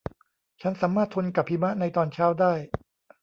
[0.61, 2.53] ฉันสามารถทนกับหิมะในตอนเช้าได้